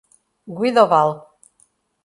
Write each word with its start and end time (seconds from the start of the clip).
Guidoval 0.57 1.13